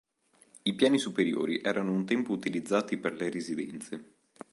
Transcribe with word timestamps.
I 0.63 0.73
piani 0.73 0.97
superiori 0.97 1.61
erano 1.61 1.91
un 1.91 2.05
tempo 2.07 2.31
utilizzati 2.31 2.97
per 2.97 3.13
le 3.13 3.29
residenze. 3.29 4.13